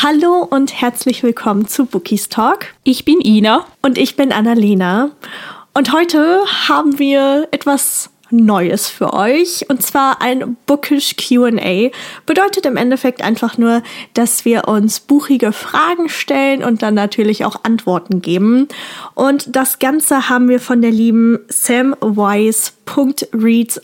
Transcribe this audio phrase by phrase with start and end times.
[0.00, 2.66] Hallo und herzlich willkommen zu Bookies Talk.
[2.84, 3.64] Ich bin Ina.
[3.82, 5.10] Und ich bin Annalena.
[5.74, 9.64] Und heute haben wir etwas Neues für euch.
[9.68, 11.90] Und zwar ein Bookish QA.
[12.26, 13.82] Bedeutet im Endeffekt einfach nur,
[14.14, 18.68] dass wir uns buchige Fragen stellen und dann natürlich auch Antworten geben.
[19.14, 22.74] Und das Ganze haben wir von der lieben samwise.reads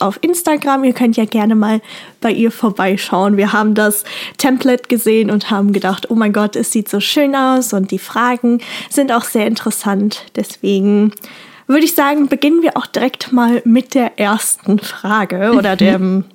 [0.01, 0.83] auf Instagram.
[0.83, 1.81] Ihr könnt ja gerne mal
[2.21, 3.37] bei ihr vorbeischauen.
[3.37, 4.03] Wir haben das
[4.37, 7.99] Template gesehen und haben gedacht, oh mein Gott, es sieht so schön aus und die
[7.99, 10.25] Fragen sind auch sehr interessant.
[10.35, 11.11] Deswegen
[11.67, 15.77] würde ich sagen, beginnen wir auch direkt mal mit der ersten Frage oder mhm.
[15.77, 16.25] dem,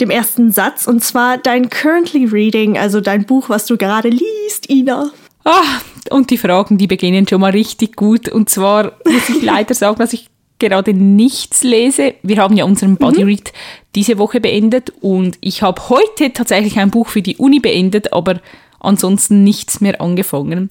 [0.00, 0.86] dem ersten Satz.
[0.86, 5.10] Und zwar dein Currently Reading, also dein Buch, was du gerade liest, Ina.
[5.44, 5.80] Ah,
[6.10, 8.28] und die Fragen, die beginnen schon mal richtig gut.
[8.28, 12.14] Und zwar muss ich leider sagen, dass ich gerade nichts lese.
[12.22, 13.28] Wir haben ja unseren Body mhm.
[13.28, 13.52] Read
[13.94, 18.40] diese Woche beendet und ich habe heute tatsächlich ein Buch für die Uni beendet, aber
[18.80, 20.68] ansonsten nichts mehr angefangen.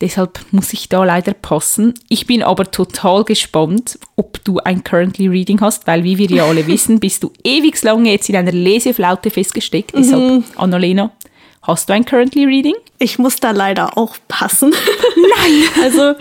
[0.00, 1.94] Deshalb muss ich da leider passen.
[2.08, 6.46] Ich bin aber total gespannt, ob du ein Currently Reading hast, weil wie wir ja
[6.46, 9.94] alle wissen, bist du ewig lange jetzt in einer Leseflaute festgesteckt.
[9.94, 10.02] Mhm.
[10.02, 11.10] Deshalb, Annalena,
[11.62, 12.74] hast du ein Currently Reading?
[12.98, 14.70] Ich muss da leider auch passen.
[15.16, 15.64] Nein!
[15.82, 16.14] also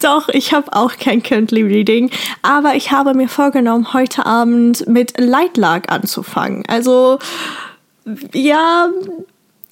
[0.00, 2.10] doch, ich habe auch kein Currently Reading,
[2.42, 6.62] aber ich habe mir vorgenommen, heute Abend mit Lightlark anzufangen.
[6.68, 7.18] Also
[8.32, 8.88] ja,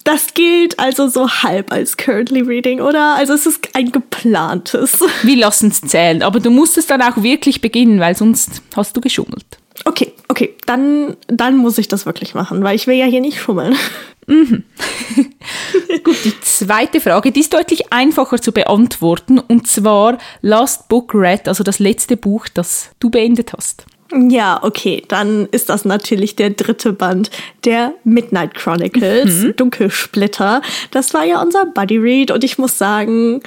[0.09, 3.13] das gilt also so halb als Currently Reading, oder?
[3.15, 4.97] Also es ist ein geplantes.
[5.21, 8.97] Wir lassen es zählen, aber du musst es dann auch wirklich beginnen, weil sonst hast
[8.97, 9.45] du geschummelt.
[9.85, 13.39] Okay, okay, dann, dann muss ich das wirklich machen, weil ich will ja hier nicht
[13.39, 13.75] schummeln.
[14.25, 14.63] Mhm.
[16.03, 21.47] Gut, die zweite Frage, die ist deutlich einfacher zu beantworten, und zwar Last Book Read,
[21.47, 23.85] also das letzte Buch, das du beendet hast.
[24.11, 27.29] Ja, okay, dann ist das natürlich der dritte Band
[27.63, 29.55] der Midnight Chronicles, mhm.
[29.55, 30.61] Dunkelsplitter.
[30.91, 33.41] Das war ja unser Buddy Read und ich muss sagen,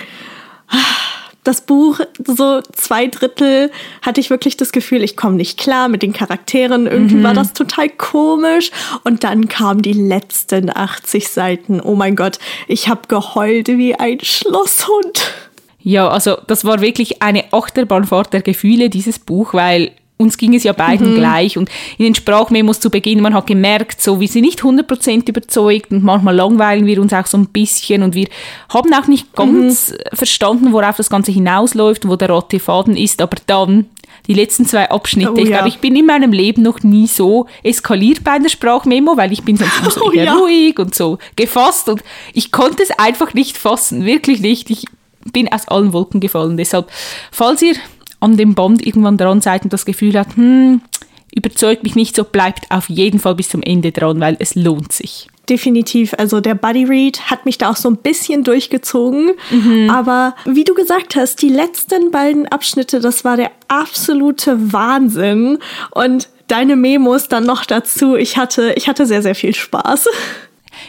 [1.45, 6.03] das Buch, so zwei Drittel, hatte ich wirklich das Gefühl, ich komme nicht klar mit
[6.03, 6.87] den Charakteren.
[6.87, 7.25] Irgendwie mhm.
[7.25, 8.71] war das total komisch.
[9.03, 11.81] Und dann kamen die letzten 80 Seiten.
[11.81, 15.33] Oh mein Gott, ich habe geheult wie ein Schlosshund.
[15.81, 19.91] Ja, also das war wirklich eine Achterbahnfahrt der Gefühle, dieses Buch, weil
[20.23, 21.17] uns ging es ja beiden mhm.
[21.17, 21.59] gleich.
[21.59, 25.91] Und in den Sprachmemos zu Beginn, man hat gemerkt, so, wir sind nicht 100% überzeugt
[25.91, 28.29] und manchmal langweilen wir uns auch so ein bisschen und wir
[28.69, 30.17] haben auch nicht ganz mhm.
[30.17, 33.21] verstanden, worauf das Ganze hinausläuft, wo der rote Faden ist.
[33.21, 33.87] Aber dann
[34.27, 35.33] die letzten zwei Abschnitte.
[35.33, 39.17] Oh, ich glaube, ich bin in meinem Leben noch nie so eskaliert bei einer Sprachmemo,
[39.17, 40.35] weil ich bin sonst so oh, ja.
[40.35, 42.03] ruhig und so gefasst und
[42.33, 44.71] ich konnte es einfach nicht fassen, wirklich nicht.
[44.71, 44.85] Ich
[45.33, 46.57] bin aus allen Wolken gefallen.
[46.57, 46.91] Deshalb,
[47.31, 47.75] falls ihr
[48.23, 50.81] an dem Band irgendwann dran seid und das Gefühl hat, hm,
[51.35, 54.93] überzeugt mich nicht so, bleibt auf jeden Fall bis zum Ende dran, weil es lohnt
[54.93, 55.29] sich.
[55.49, 56.15] Definitiv.
[56.19, 59.33] Also der Buddy Read hat mich da auch so ein bisschen durchgezogen.
[59.51, 59.91] Mhm.
[59.91, 65.59] Aber wie du gesagt hast, die letzten beiden Abschnitte, das war der absolute Wahnsinn.
[65.91, 68.15] Und deine Memos dann noch dazu.
[68.15, 70.07] Ich hatte, ich hatte sehr, sehr viel Spaß.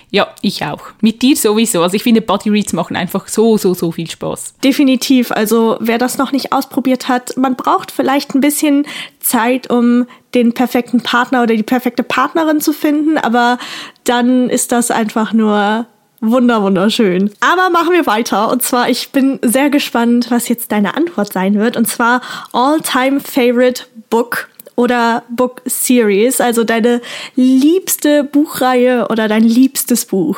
[0.10, 0.82] Ja, ich auch.
[1.02, 1.82] Mit dir sowieso.
[1.82, 4.56] Also ich finde, Body Reads machen einfach so, so, so viel Spaß.
[4.64, 5.32] Definitiv.
[5.32, 8.86] Also wer das noch nicht ausprobiert hat, man braucht vielleicht ein bisschen
[9.20, 13.60] Zeit, um den perfekten Partner oder die perfekte Partnerin zu finden, aber
[14.04, 15.88] dann ist das einfach nur
[16.26, 17.32] Wunder, wunderschön.
[17.42, 18.50] Aber machen wir weiter.
[18.50, 21.76] Und zwar, ich bin sehr gespannt, was jetzt deine Antwort sein wird.
[21.76, 22.22] Und zwar
[22.54, 27.02] All-Time Favorite Book oder Book Series, also deine
[27.36, 30.38] liebste Buchreihe oder dein liebstes Buch?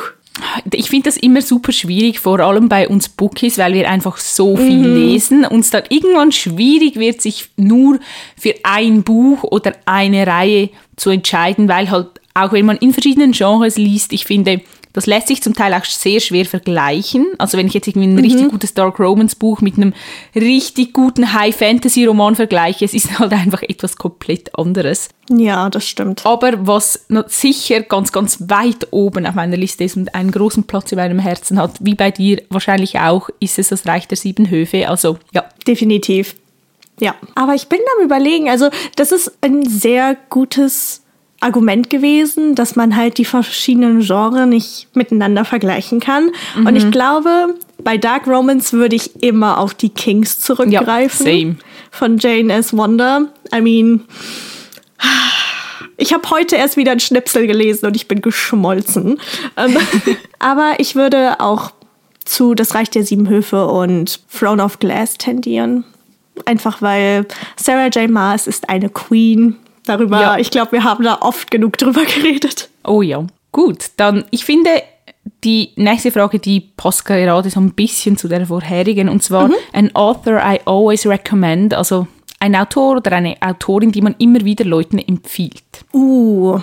[0.73, 4.57] Ich finde das immer super schwierig, vor allem bei uns Bookies, weil wir einfach so
[4.57, 4.95] viel mhm.
[4.95, 7.99] lesen und es dann irgendwann schwierig wird, sich nur
[8.37, 13.31] für ein Buch oder eine Reihe zu entscheiden, weil halt auch wenn man in verschiedenen
[13.31, 14.61] Genres liest, ich finde,
[14.95, 17.27] das lässt sich zum Teil auch sehr schwer vergleichen.
[17.37, 18.19] Also wenn ich jetzt irgendwie ein mhm.
[18.21, 19.93] richtig gutes Dark Romance Buch mit einem
[20.33, 25.09] richtig guten High Fantasy Roman vergleiche, es ist halt einfach etwas komplett anderes.
[25.29, 26.25] Ja, das stimmt.
[26.25, 30.93] Aber was sicher ganz, ganz weit oben auf meiner Liste ist und einen großen Platz
[30.93, 34.49] in meinem Herzen hat, wie bei dir wahrscheinlich auch, ist es das Reich der sieben
[34.49, 34.87] Höfe.
[34.87, 35.43] Also ja.
[35.67, 36.35] Definitiv.
[37.01, 41.01] Ja, aber ich bin am überlegen, also das ist ein sehr gutes
[41.45, 46.31] Argument gewesen, dass man halt die verschiedenen Genres nicht miteinander vergleichen kann.
[46.57, 46.65] Mhm.
[46.65, 51.25] Und ich glaube, bei Dark Romance würde ich immer auf die Kings zurückgreifen.
[51.25, 51.55] Ja, same.
[51.91, 52.75] Von Jane S.
[52.75, 53.27] Wonder.
[53.55, 54.01] I mean,
[55.97, 59.19] ich habe heute erst wieder ein Schnipsel gelesen und ich bin geschmolzen.
[59.55, 59.77] Ähm,
[60.39, 61.71] aber ich würde auch
[62.25, 65.85] zu Das Reich der Sieben Höfe und Throne of Glass tendieren.
[66.45, 68.09] Einfach weil Sarah J.
[68.09, 70.21] Maas ist eine Queen darüber.
[70.21, 70.37] Ja.
[70.37, 72.69] Ich glaube, wir haben da oft genug drüber geredet.
[72.83, 73.25] Oh ja.
[73.51, 74.69] Gut, dann ich finde,
[75.43, 79.55] die nächste Frage, die passt gerade so ein bisschen zu der vorherigen, und zwar mhm.
[79.73, 82.07] an author I always recommend, also
[82.39, 85.85] ein Autor oder eine Autorin, die man immer wieder Leuten empfiehlt.
[85.93, 86.59] Uh,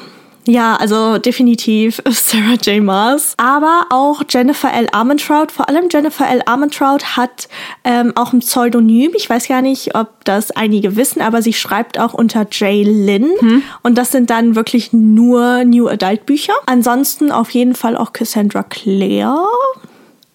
[0.47, 2.83] ja, also definitiv Sarah J.
[2.83, 4.89] Maas, aber auch Jennifer L.
[4.93, 5.53] Armentrout.
[5.53, 6.43] Vor allem Jennifer L.
[6.47, 7.49] Armentrout hat
[7.85, 9.13] ähm, auch ein Pseudonym.
[9.15, 12.85] Ich weiß gar nicht, ob das einige wissen, aber sie schreibt auch unter J.
[12.85, 13.31] Lynn.
[13.39, 13.63] Hm.
[13.83, 16.55] Und das sind dann wirklich nur New Adult Bücher.
[16.67, 19.47] Ansonsten auf jeden Fall auch Cassandra Clare.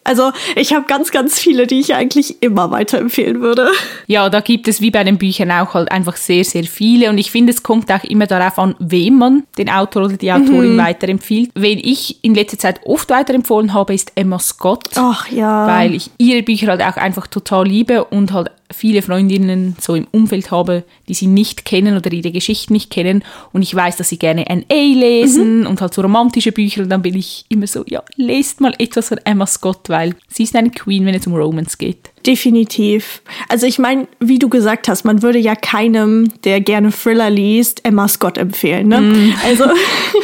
[0.07, 3.69] Also ich habe ganz, ganz viele, die ich eigentlich immer weiterempfehlen würde.
[4.07, 7.09] Ja, da gibt es wie bei den Büchern auch halt einfach sehr, sehr viele.
[7.09, 10.31] Und ich finde, es kommt auch immer darauf an, wem man den Autor oder die
[10.31, 10.77] Autorin mhm.
[10.77, 11.51] weiterempfiehlt.
[11.55, 14.85] Wen ich in letzter Zeit oft weiterempfohlen habe, ist Emma Scott.
[14.95, 15.67] Ach ja.
[15.67, 20.07] Weil ich ihre Bücher halt auch einfach total liebe und halt viele Freundinnen so im
[20.11, 23.23] Umfeld habe, die sie nicht kennen oder ihre Geschichten nicht kennen
[23.53, 25.67] und ich weiß, dass sie gerne NA lesen mhm.
[25.67, 29.09] und halt so romantische Bücher und dann bin ich immer so, ja, lest mal etwas
[29.09, 32.11] von Emma Scott, weil sie ist eine Queen, wenn es um Romance geht.
[32.25, 33.21] Definitiv.
[33.47, 37.85] Also ich meine, wie du gesagt hast, man würde ja keinem, der gerne Thriller liest,
[37.85, 38.89] Emma Scott empfehlen.
[38.89, 39.01] Ne?
[39.01, 39.33] Mm.
[39.45, 39.63] Also,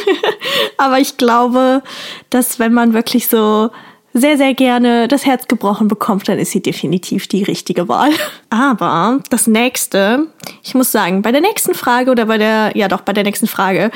[0.76, 1.82] aber ich glaube,
[2.28, 3.70] dass wenn man wirklich so
[4.14, 8.10] sehr, sehr gerne das Herz gebrochen bekommt, dann ist sie definitiv die richtige Wahl.
[8.50, 10.28] Aber das nächste,
[10.62, 13.48] ich muss sagen, bei der nächsten Frage oder bei der, ja doch, bei der nächsten
[13.48, 13.90] Frage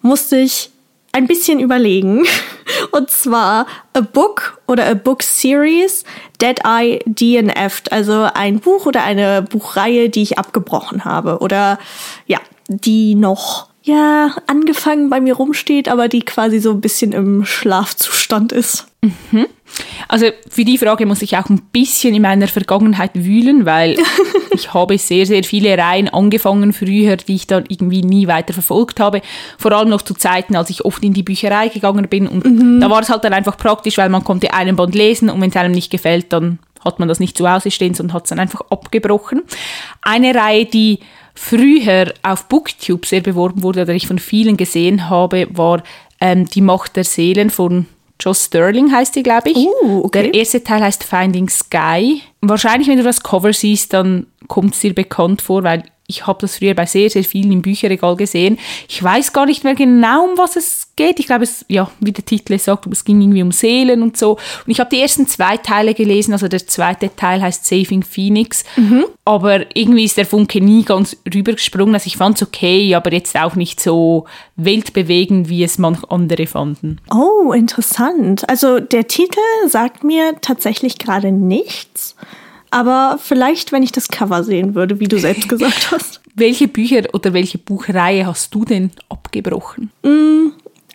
[0.00, 0.70] musste ich
[1.12, 2.24] ein bisschen überlegen.
[2.92, 6.04] Und zwar a book oder a book series
[6.38, 7.92] that I DNF'd.
[7.92, 11.38] Also ein Buch oder eine Buchreihe, die ich abgebrochen habe.
[11.38, 11.78] Oder
[12.26, 12.38] ja,
[12.68, 18.50] die noch ja, angefangen bei mir rumsteht, aber die quasi so ein bisschen im Schlafzustand
[18.50, 18.86] ist.
[19.02, 19.46] Mhm.
[20.08, 23.98] Also für die Frage muss ich auch ein bisschen in meiner Vergangenheit wühlen, weil
[24.52, 29.00] ich habe sehr, sehr viele Reihen angefangen früher, die ich dann irgendwie nie weiter verfolgt
[29.00, 29.20] habe.
[29.58, 32.26] Vor allem noch zu Zeiten, als ich oft in die Bücherei gegangen bin.
[32.26, 32.80] Und mhm.
[32.80, 35.50] da war es halt dann einfach praktisch, weil man konnte einen Band lesen und wenn
[35.50, 38.30] es einem nicht gefällt, dann hat man das nicht zu Hause stehen, sondern hat es
[38.30, 39.42] dann einfach abgebrochen.
[40.00, 41.00] Eine Reihe, die
[41.34, 45.82] früher auf Booktube sehr beworben wurde oder ich von vielen gesehen habe, war
[46.20, 47.86] ähm, Die Macht der Seelen von
[48.20, 49.56] Joss Sterling heißt die, glaube ich.
[49.56, 50.22] Uh, okay.
[50.22, 52.22] Der erste Teil heißt Finding Sky.
[52.40, 56.38] Wahrscheinlich, wenn du das Cover siehst, dann kommt es dir bekannt vor, weil ich habe
[56.42, 58.58] das früher bei sehr, sehr vielen im Bücherregal gesehen.
[58.88, 61.18] Ich weiß gar nicht mehr genau, um was es geht.
[61.18, 64.32] Ich glaube, es, ja, wie der Titel sagt, es ging irgendwie um Seelen und so.
[64.32, 68.64] Und ich habe die ersten zwei Teile gelesen, also der zweite Teil heißt Saving Phoenix.
[68.76, 69.06] Mhm.
[69.24, 71.94] Aber irgendwie ist der Funke nie ganz rübergesprungen.
[71.94, 74.26] Also ich fand es okay, aber jetzt auch nicht so
[74.56, 77.00] weltbewegend, wie es manche andere fanden.
[77.10, 78.46] Oh, interessant.
[78.50, 82.14] Also der Titel sagt mir tatsächlich gerade nichts.
[82.74, 86.20] Aber vielleicht, wenn ich das Cover sehen würde, wie du selbst gesagt hast.
[86.34, 89.92] welche Bücher oder welche Buchreihe hast du denn abgebrochen?
[90.02, 90.48] Mm,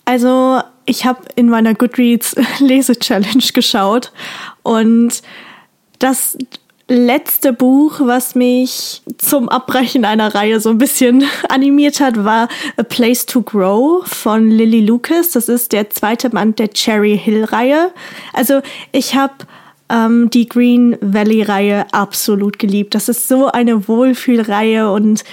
[0.03, 4.11] also, ich habe in meiner Goodreads Lese-Challenge geschaut
[4.61, 5.21] und
[5.99, 6.37] das
[6.89, 12.83] letzte Buch, was mich zum Abbrechen einer Reihe so ein bisschen animiert hat, war A
[12.83, 15.31] Place to Grow von Lily Lucas.
[15.31, 17.93] Das ist der zweite Band der Cherry Hill Reihe.
[18.33, 18.59] Also
[18.91, 19.35] ich habe
[19.89, 22.95] ähm, die Green Valley-Reihe absolut geliebt.
[22.95, 25.23] Das ist so eine Wohlfühlreihe und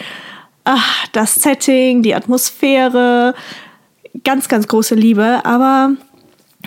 [0.64, 3.34] ach, das Setting, die Atmosphäre,
[4.24, 5.44] ganz, ganz große Liebe.
[5.44, 5.92] Aber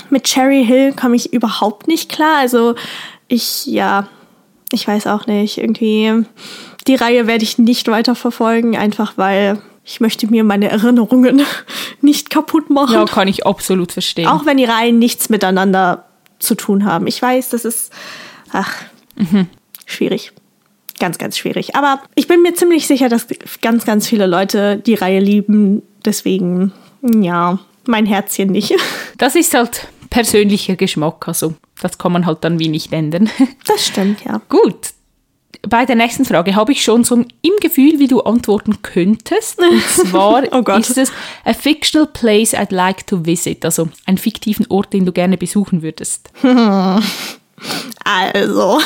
[0.10, 2.38] mit Cherry Hill komme ich überhaupt nicht klar.
[2.38, 2.76] Also
[3.28, 4.08] ich, ja,
[4.72, 5.58] ich weiß auch nicht.
[5.58, 6.26] Irgendwie,
[6.88, 11.42] die Reihe werde ich nicht weiter verfolgen, einfach weil ich möchte mir meine Erinnerungen
[12.02, 12.94] nicht kaputt machen.
[12.94, 14.28] Ja, kann ich absolut verstehen.
[14.28, 16.09] Auch wenn die Reihen nichts miteinander
[16.40, 17.08] zu tun haben.
[17.08, 17.92] Ich weiß, das ist,
[18.52, 18.74] ach,
[19.16, 19.48] mhm.
[19.86, 20.32] schwierig.
[21.00, 21.76] Ganz, ganz schwierig.
[21.76, 23.28] Aber ich bin mir ziemlich sicher, dass
[23.62, 25.82] ganz, ganz viele Leute die Reihe lieben.
[26.04, 28.74] Deswegen, ja, mein Herzchen nicht.
[29.18, 31.28] Das ist halt persönlicher Geschmack.
[31.28, 33.30] Also, das kann man halt dann wie nicht ändern.
[33.66, 34.42] Das stimmt, ja.
[34.48, 34.92] Gut,
[35.68, 39.60] bei der nächsten Frage habe ich schon so im Gefühl, wie du antworten könntest.
[39.60, 41.12] Und zwar oh ist es
[41.46, 45.82] a fictional place I'd like to visit, also einen fiktiven Ort, den du gerne besuchen
[45.82, 46.30] würdest.
[48.06, 48.80] Also,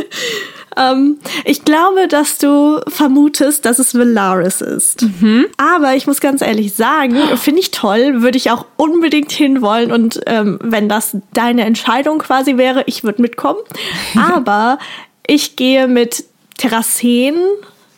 [0.76, 5.02] ähm, ich glaube, dass du vermutest, dass es Valaris ist.
[5.02, 5.46] Mhm.
[5.56, 9.92] Aber ich muss ganz ehrlich sagen, finde ich toll, würde ich auch unbedingt hinwollen.
[9.92, 13.60] Und ähm, wenn das deine Entscheidung quasi wäre, ich würde mitkommen.
[14.16, 14.78] Aber
[15.30, 16.24] ich gehe mit
[16.58, 17.36] Terracen.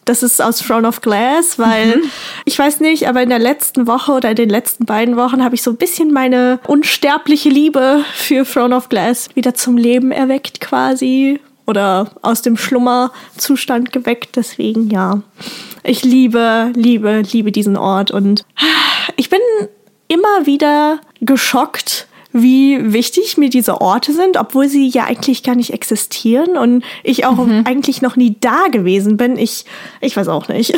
[0.04, 2.10] Das ist aus Throne of Glass, weil mhm.
[2.44, 5.54] ich weiß nicht, aber in der letzten Woche oder in den letzten beiden Wochen habe
[5.54, 10.60] ich so ein bisschen meine unsterbliche Liebe für Throne of Glass wieder zum Leben erweckt
[10.60, 14.36] quasi oder aus dem Schlummerzustand geweckt.
[14.36, 15.22] Deswegen ja,
[15.84, 18.44] ich liebe, liebe, liebe diesen Ort und
[19.16, 19.40] ich bin
[20.08, 25.72] immer wieder geschockt, wie wichtig mir diese Orte sind, obwohl sie ja eigentlich gar nicht
[25.72, 27.64] existieren und ich auch mhm.
[27.66, 29.36] eigentlich noch nie da gewesen bin.
[29.36, 29.64] Ich,
[30.00, 30.74] ich weiß auch nicht.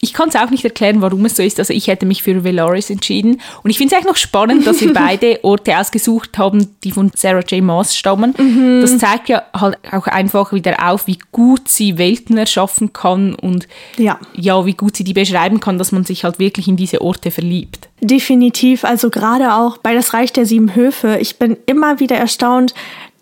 [0.00, 1.58] Ich kann es auch nicht erklären, warum es so ist.
[1.58, 3.40] Also ich hätte mich für Veloris entschieden.
[3.64, 7.10] Und ich finde es eigentlich noch spannend, dass wir beide Orte ausgesucht haben, die von
[7.16, 7.62] Sarah J.
[7.62, 8.32] Maas stammen.
[8.38, 8.80] Mhm.
[8.80, 13.66] Das zeigt ja halt auch einfach wieder auf, wie gut sie Welten erschaffen kann und
[13.96, 14.20] ja.
[14.34, 17.32] ja, wie gut sie die beschreiben kann, dass man sich halt wirklich in diese Orte
[17.32, 17.88] verliebt.
[18.00, 18.84] Definitiv.
[18.84, 21.18] Also gerade auch bei Das Reich der Sieben Höfe.
[21.20, 22.72] Ich bin immer wieder erstaunt,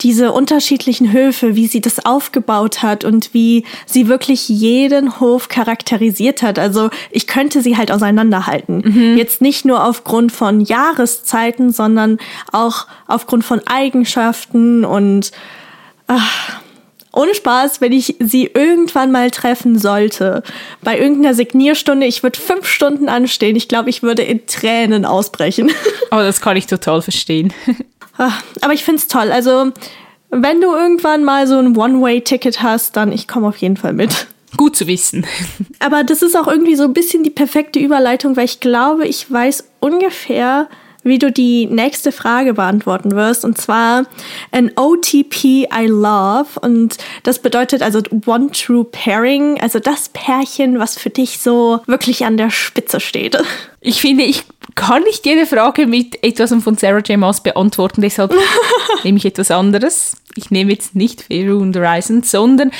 [0.03, 6.43] diese unterschiedlichen Höfe, wie sie das aufgebaut hat und wie sie wirklich jeden Hof charakterisiert
[6.43, 6.59] hat.
[6.59, 8.83] Also ich könnte sie halt auseinanderhalten.
[8.85, 9.17] Mhm.
[9.17, 12.19] Jetzt nicht nur aufgrund von Jahreszeiten, sondern
[12.53, 15.33] auch aufgrund von Eigenschaften und
[16.09, 16.61] ach,
[17.17, 20.43] ohne Spaß, wenn ich sie irgendwann mal treffen sollte,
[20.83, 23.57] bei irgendeiner Signierstunde, ich würde fünf Stunden anstehen.
[23.57, 25.71] Ich glaube, ich würde in Tränen ausbrechen.
[26.13, 27.53] Oh, das kann ich total verstehen.
[28.19, 29.31] Ah, aber ich finde es toll.
[29.31, 29.73] Also,
[30.31, 34.27] wenn du irgendwann mal so ein One-Way-Ticket hast, dann ich komme auf jeden Fall mit.
[34.57, 35.27] Gut zu wissen.
[35.81, 39.31] Aber das ist auch irgendwie so ein bisschen die perfekte Überleitung, weil ich glaube, ich
[39.31, 40.69] weiß ungefähr,
[41.07, 43.45] wie du die nächste Frage beantworten wirst.
[43.45, 44.07] Und zwar
[44.51, 46.59] an OTP I love.
[46.61, 52.25] Und das bedeutet also One True Pairing, also das Pärchen, was für dich so wirklich
[52.25, 53.39] an der Spitze steht.
[53.81, 54.45] Ich finde, ich
[54.77, 57.19] kann nicht jede Frage mit etwas von Sarah J.
[57.19, 58.33] Maas beantworten, deshalb
[59.03, 60.17] nehme ich etwas anderes.
[60.37, 62.71] Ich nehme jetzt nicht Fair und Horizon, sondern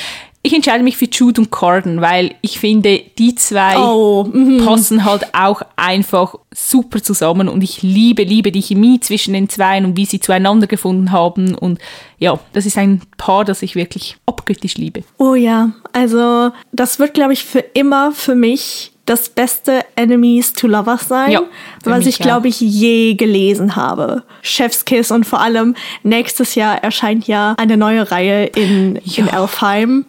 [0.43, 4.63] ich entscheide mich für Jude und Corden, weil ich finde, die zwei oh, mm.
[4.63, 9.83] passen halt auch einfach super zusammen und ich liebe, liebe die Chemie zwischen den zwei
[9.83, 11.79] und wie sie zueinander gefunden haben und
[12.17, 15.03] ja, das ist ein Paar, das ich wirklich abgöttisch liebe.
[15.17, 20.67] Oh ja, also das wird, glaube ich, für immer für mich das beste Enemies to
[20.67, 21.41] Lovers sein, ja,
[21.83, 24.23] was ich, glaube ich, je gelesen habe.
[24.41, 29.23] Chefskiss und vor allem nächstes Jahr erscheint ja eine neue Reihe in, ja.
[29.23, 30.05] in Elfheim.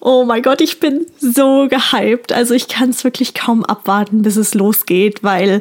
[0.00, 2.32] Oh mein Gott, ich bin so gehypt.
[2.32, 5.60] Also ich kann es wirklich kaum abwarten, bis es losgeht, weil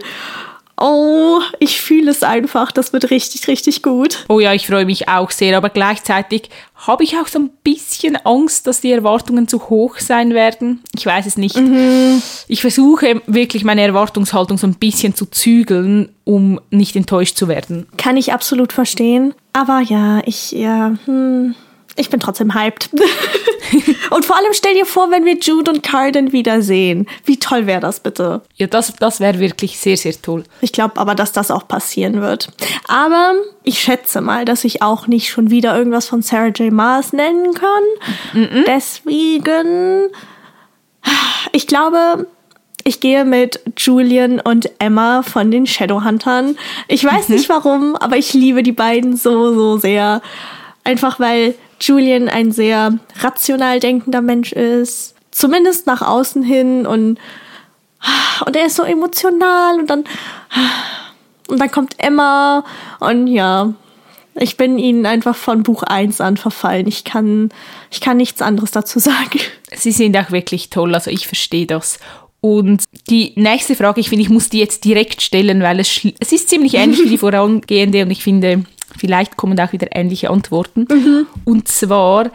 [0.79, 2.71] Oh, ich fühle es einfach.
[2.71, 4.25] Das wird richtig, richtig gut.
[4.29, 5.57] Oh ja, ich freue mich auch sehr.
[5.57, 10.33] Aber gleichzeitig habe ich auch so ein bisschen Angst, dass die Erwartungen zu hoch sein
[10.33, 10.81] werden.
[10.95, 11.57] Ich weiß es nicht.
[11.57, 12.21] Mhm.
[12.47, 17.87] Ich versuche wirklich meine Erwartungshaltung so ein bisschen zu zügeln, um nicht enttäuscht zu werden.
[17.97, 19.33] Kann ich absolut verstehen.
[19.53, 21.55] Aber ja, ich, ja, hm
[21.97, 22.89] ich bin trotzdem hyped.
[24.11, 27.07] und vor allem stell dir vor, wenn wir Jude und Carden wiedersehen.
[27.25, 28.41] Wie toll wäre das bitte?
[28.55, 30.43] Ja, das, das wäre wirklich sehr, sehr toll.
[30.61, 32.49] Ich glaube aber, dass das auch passieren wird.
[32.87, 33.33] Aber
[33.63, 36.71] ich schätze mal, dass ich auch nicht schon wieder irgendwas von Sarah J.
[36.71, 37.83] Maas nennen kann.
[38.33, 38.63] Mm -mm.
[38.65, 40.09] Deswegen,
[41.51, 42.27] ich glaube,
[42.87, 46.57] ich gehe mit Julian und Emma von den Shadowhuntern.
[46.87, 47.35] Ich weiß mhm.
[47.35, 50.21] nicht warum, aber ich liebe die beiden so, so sehr.
[50.85, 57.19] Einfach weil Julian ein sehr rational denkender Mensch ist, zumindest nach außen hin und
[58.45, 60.03] und er ist so emotional und dann
[61.47, 62.63] und dann kommt Emma
[62.99, 63.73] und ja,
[64.35, 66.87] ich bin ihnen einfach von Buch 1 an verfallen.
[66.87, 67.49] Ich kann
[67.89, 69.39] ich kann nichts anderes dazu sagen.
[69.73, 71.99] Sie sind auch wirklich toll, also ich verstehe das.
[72.39, 76.31] Und die nächste Frage, ich finde, ich muss die jetzt direkt stellen, weil es, es
[76.31, 78.63] ist ziemlich ähnlich wie die vorangehende und ich finde,
[78.97, 80.87] Vielleicht kommen auch wieder ähnliche Antworten.
[80.89, 81.27] Mhm.
[81.45, 82.31] Und zwar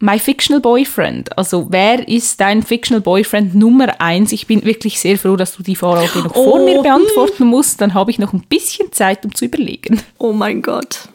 [0.00, 1.38] My Fictional Boyfriend.
[1.38, 4.32] Also wer ist dein Fictional Boyfriend Nummer eins?
[4.32, 6.50] Ich bin wirklich sehr froh, dass du die Frage noch oh.
[6.50, 6.82] vor mir oh.
[6.82, 7.80] beantworten musst.
[7.80, 10.02] Dann habe ich noch ein bisschen Zeit, um zu überlegen.
[10.18, 11.08] Oh mein Gott.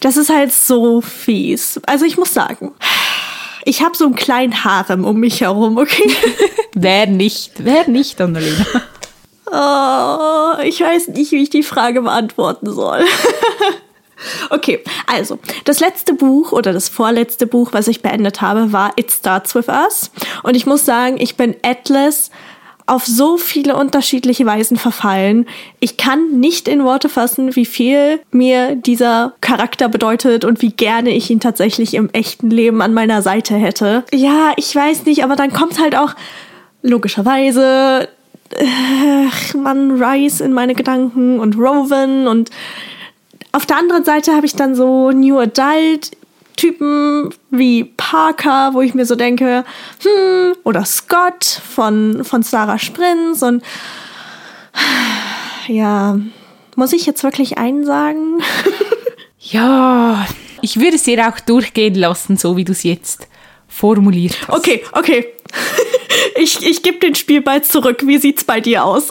[0.00, 1.80] Das ist halt so fies.
[1.86, 2.72] Also ich muss sagen,
[3.64, 6.10] ich habe so einen kleinen Harem um mich herum, okay?
[6.74, 7.52] wer nicht?
[7.58, 8.66] Wer nicht, Annalena?
[9.46, 13.04] Oh, ich weiß nicht, wie ich die Frage beantworten soll.
[14.50, 19.10] Okay, also das letzte Buch oder das vorletzte Buch, was ich beendet habe, war It
[19.10, 20.10] Starts With Us.
[20.42, 22.30] Und ich muss sagen, ich bin Atlas
[22.86, 25.46] auf so viele unterschiedliche Weisen verfallen.
[25.80, 31.10] Ich kann nicht in Worte fassen, wie viel mir dieser Charakter bedeutet und wie gerne
[31.10, 34.04] ich ihn tatsächlich im echten Leben an meiner Seite hätte.
[34.12, 36.14] Ja, ich weiß nicht, aber dann kommt halt auch
[36.82, 38.08] logischerweise
[38.50, 42.50] äh, man Rice in meine Gedanken und Rowan und
[43.54, 46.10] auf der anderen Seite habe ich dann so New Adult
[46.56, 49.64] Typen wie Parker, wo ich mir so denke,
[50.02, 53.62] hm, oder Scott von, von Sarah Sprins und
[55.68, 56.18] ja,
[56.76, 58.40] muss ich jetzt wirklich einen sagen?
[59.38, 60.26] ja,
[60.60, 63.28] ich würde es dir auch durchgehen lassen, so wie du es jetzt
[63.68, 64.56] formuliert hast.
[64.56, 65.26] Okay, okay.
[66.36, 68.02] ich ich gebe den Spielball zurück.
[68.06, 69.10] Wie sieht's bei dir aus?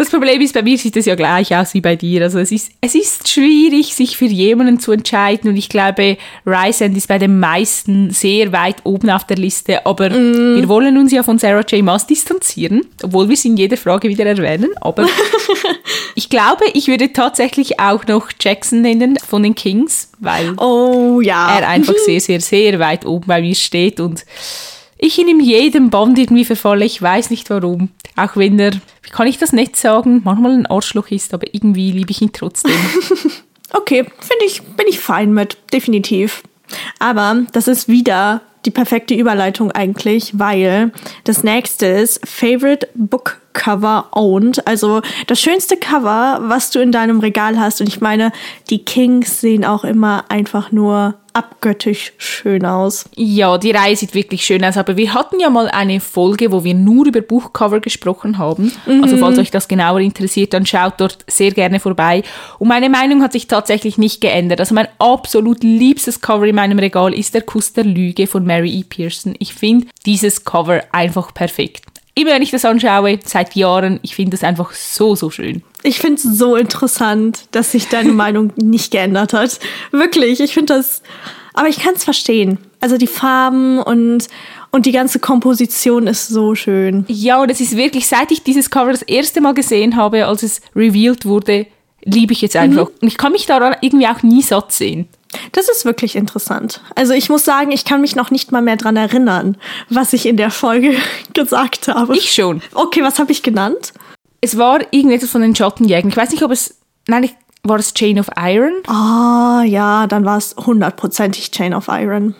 [0.00, 2.22] Das Problem ist, bei mir sieht es ja gleich aus wie bei dir.
[2.22, 6.16] Also es ist, es ist schwierig, sich für jemanden zu entscheiden und ich glaube,
[6.46, 10.56] End ist bei den meisten sehr weit oben auf der Liste, aber mm.
[10.56, 11.82] wir wollen uns ja von Sarah J.
[11.82, 15.06] Maas distanzieren, obwohl wir sie in jeder Frage wieder erwähnen, aber
[16.14, 21.58] ich glaube, ich würde tatsächlich auch noch Jackson nennen von den Kings, weil oh, ja.
[21.58, 24.24] er einfach sehr, sehr, sehr weit oben bei mir steht und
[25.00, 26.84] ich in jedem Band irgendwie verfalle.
[26.84, 27.88] Ich weiß nicht warum.
[28.16, 31.90] Auch wenn er, wie kann ich das nicht sagen, manchmal ein Arschloch ist, aber irgendwie
[31.90, 32.72] liebe ich ihn trotzdem.
[33.72, 36.42] okay, finde ich, bin ich fein mit, definitiv.
[36.98, 40.92] Aber das ist wieder die perfekte Überleitung eigentlich, weil
[41.24, 44.66] das nächste ist Favorite Book Cover owned.
[44.66, 47.80] Also das schönste Cover, was du in deinem Regal hast.
[47.80, 48.32] Und ich meine,
[48.68, 53.08] die Kings sehen auch immer einfach nur abgöttisch schön aus.
[53.16, 56.64] Ja, die Reihe sieht wirklich schön aus, aber wir hatten ja mal eine Folge, wo
[56.64, 58.72] wir nur über Buchcover gesprochen haben.
[58.86, 59.02] Mhm.
[59.02, 62.22] Also falls euch das genauer interessiert, dann schaut dort sehr gerne vorbei.
[62.58, 64.60] Und meine Meinung hat sich tatsächlich nicht geändert.
[64.60, 68.70] Also mein absolut liebstes Cover in meinem Regal ist der Kuss der Lüge von Mary
[68.78, 68.84] E.
[68.84, 69.34] Pearson.
[69.38, 74.32] Ich finde dieses Cover einfach perfekt immer wenn ich das anschaue, seit Jahren, ich finde
[74.32, 75.62] das einfach so, so schön.
[75.82, 79.58] Ich finde es so interessant, dass sich deine Meinung nicht geändert hat.
[79.90, 81.02] Wirklich, ich finde das.
[81.54, 82.58] Aber ich kann es verstehen.
[82.80, 84.28] Also die Farben und,
[84.70, 87.04] und die ganze Komposition ist so schön.
[87.08, 90.42] Ja, und es ist wirklich, seit ich dieses Cover das erste Mal gesehen habe, als
[90.42, 91.66] es revealed wurde,
[92.02, 92.88] liebe ich jetzt einfach.
[92.88, 92.94] Mhm.
[93.02, 95.08] Und ich kann mich daran irgendwie auch nie satt sehen.
[95.52, 96.80] Das ist wirklich interessant.
[96.96, 99.56] Also ich muss sagen, ich kann mich noch nicht mal mehr dran erinnern,
[99.88, 100.96] was ich in der Folge
[101.34, 102.16] gesagt habe.
[102.16, 102.62] Ich schon.
[102.74, 103.92] Okay, was habe ich genannt?
[104.40, 106.10] Es war irgendetwas von den Schottenjägern.
[106.10, 106.78] Ich weiß nicht, ob es.
[107.06, 107.30] Nein,
[107.62, 108.72] war es Chain of Iron?
[108.86, 112.34] Ah, oh, ja, dann war es hundertprozentig Chain of Iron.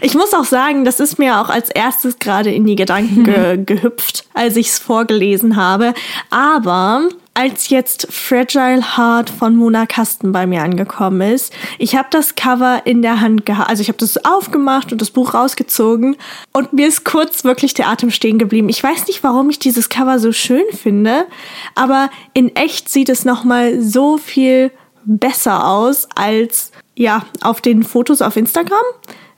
[0.00, 3.58] Ich muss auch sagen, das ist mir auch als erstes gerade in die Gedanken ge
[3.64, 5.94] gehüpft, als ich es vorgelesen habe.
[6.30, 12.34] Aber als jetzt Fragile Heart von Mona Kasten bei mir angekommen ist, ich habe das
[12.34, 16.16] Cover in der Hand gehabt, also ich habe das aufgemacht und das Buch rausgezogen
[16.54, 18.70] und mir ist kurz wirklich der Atem stehen geblieben.
[18.70, 21.26] Ich weiß nicht, warum ich dieses Cover so schön finde,
[21.74, 24.70] aber in echt sieht es noch mal so viel
[25.04, 28.78] besser aus als ja auf den Fotos auf Instagram.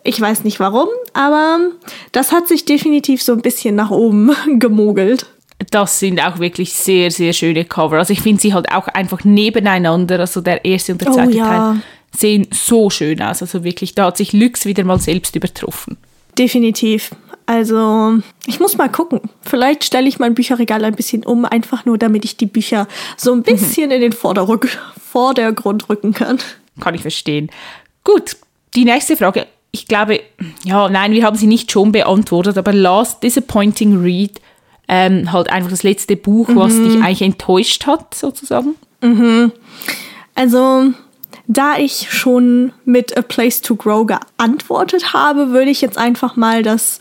[0.04, 1.58] Ich weiß nicht warum, aber
[2.12, 5.26] das hat sich definitiv so ein bisschen nach oben gemogelt
[5.70, 7.98] das sind auch wirklich sehr, sehr schöne Cover.
[7.98, 11.30] Also ich finde sie halt auch einfach nebeneinander, also der erste und der oh zweite
[11.30, 11.48] oh, ja.
[11.48, 11.82] Teil,
[12.16, 13.42] sehen so schön aus.
[13.42, 15.96] Also wirklich, da hat sich Lux wieder mal selbst übertroffen.
[16.38, 17.10] Definitiv.
[17.46, 19.20] Also, ich muss mal gucken.
[19.40, 23.32] Vielleicht stelle ich mein Bücherregal ein bisschen um, einfach nur damit ich die Bücher so
[23.32, 23.92] ein bisschen mhm.
[23.92, 24.78] in den Vorderrück
[25.10, 26.38] Vordergrund rücken kann.
[26.78, 27.50] Kann ich verstehen.
[28.04, 28.36] Gut,
[28.74, 29.46] die nächste Frage.
[29.70, 30.20] Ich glaube,
[30.64, 34.40] ja, nein, wir haben sie nicht schon beantwortet, aber Last Disappointing Read
[34.88, 36.84] ähm, halt einfach das letzte Buch, was mhm.
[36.84, 38.74] dich eigentlich enttäuscht hat, sozusagen?
[39.02, 39.52] Mhm.
[40.34, 40.92] Also,
[41.46, 46.62] da ich schon mit A Place to Grow geantwortet habe, würde ich jetzt einfach mal
[46.62, 46.98] das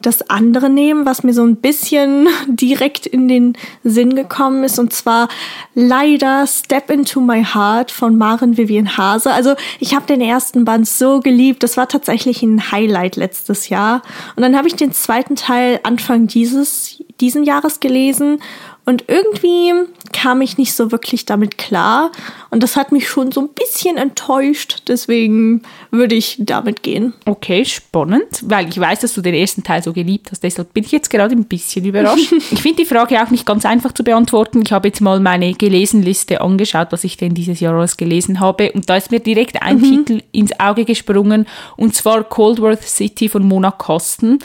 [0.00, 4.92] das andere nehmen, was mir so ein bisschen direkt in den Sinn gekommen ist, und
[4.92, 5.28] zwar
[5.74, 9.32] leider Step into My Heart von Maren Vivian Hase.
[9.32, 14.02] Also ich habe den ersten Band so geliebt, das war tatsächlich ein Highlight letztes Jahr.
[14.36, 18.42] Und dann habe ich den zweiten Teil Anfang dieses diesen Jahres gelesen
[18.84, 19.72] und irgendwie
[20.16, 22.10] kam ich nicht so wirklich damit klar.
[22.48, 24.84] Und das hat mich schon so ein bisschen enttäuscht.
[24.88, 27.12] Deswegen würde ich damit gehen.
[27.26, 30.42] Okay, spannend, weil ich weiß, dass du den ersten Teil so geliebt hast.
[30.42, 32.32] Deshalb bin ich jetzt gerade ein bisschen überrascht.
[32.50, 34.62] ich finde die Frage auch nicht ganz einfach zu beantworten.
[34.64, 38.72] Ich habe jetzt mal meine Gelesenliste angeschaut, was ich denn dieses Jahr alles gelesen habe.
[38.72, 39.82] Und da ist mir direkt ein mhm.
[40.06, 41.46] Titel ins Auge gesprungen.
[41.76, 44.38] Und zwar Coldworth City von Mona Kosten.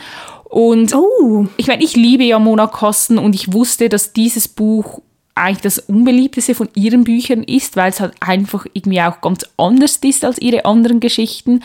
[0.44, 1.48] Und oh.
[1.56, 5.02] ich meine, ich liebe ja Mona Kosten und ich wusste, dass dieses Buch
[5.36, 9.98] eigentlich das unbeliebteste von ihren Büchern ist, weil es halt einfach irgendwie auch ganz anders
[9.98, 11.64] ist als ihre anderen Geschichten.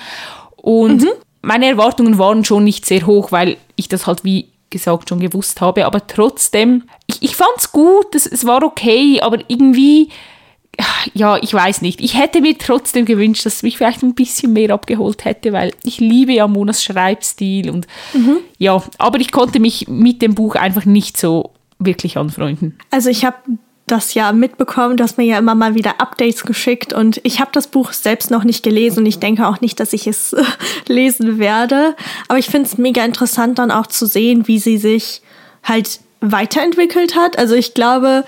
[0.57, 1.11] Und mhm.
[1.43, 5.61] meine Erwartungen waren schon nicht sehr hoch, weil ich das halt wie gesagt schon gewusst
[5.61, 5.87] habe.
[5.87, 10.11] Aber trotzdem, ich, ich fand es gut, es, es war okay, aber irgendwie
[11.15, 12.01] ja, ich weiß nicht.
[12.01, 15.73] Ich hätte mir trotzdem gewünscht, dass es mich vielleicht ein bisschen mehr abgeholt hätte, weil
[15.85, 18.39] ich liebe ja Monas Schreibstil und mhm.
[18.59, 22.79] ja, aber ich konnte mich mit dem Buch einfach nicht so wirklich anfreunden.
[22.91, 23.37] Also ich habe
[23.87, 27.69] das ja mitbekommen, dass mir ja immer mal wieder Updates geschickt und ich habe das
[27.69, 30.35] Buch selbst noch nicht gelesen und ich denke auch nicht, dass ich es
[30.89, 31.95] lesen werde.
[32.29, 35.23] Aber ich finde es mega interessant dann auch zu sehen, wie sie sich
[35.63, 37.39] halt weiterentwickelt hat.
[37.39, 38.25] Also ich glaube,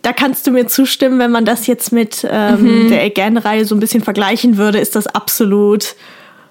[0.00, 2.88] da kannst du mir zustimmen, wenn man das jetzt mit ähm, mhm.
[2.88, 5.96] der Again-Reihe so ein bisschen vergleichen würde, ist das absolut,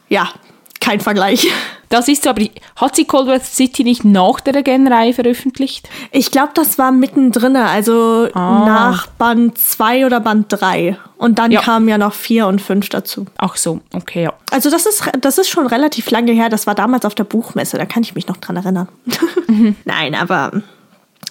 [0.10, 0.30] ja,
[0.80, 1.48] kein Vergleich.
[1.90, 2.44] Das ist so, aber
[2.76, 5.88] hat sie Cold War City nicht nach der Again-Reihe veröffentlicht?
[6.12, 8.66] Ich glaube, das war mittendrin, also Ah.
[8.66, 10.98] nach Band 2 oder Band 3.
[11.18, 11.62] Und dann Ja.
[11.62, 13.26] kamen ja noch 4 und 5 dazu.
[13.38, 14.34] Ach so, okay, ja.
[14.52, 16.50] Also das ist, das ist schon relativ lange her.
[16.50, 18.88] Das war damals auf der Buchmesse, da kann ich mich noch dran erinnern.
[19.86, 20.52] Nein, aber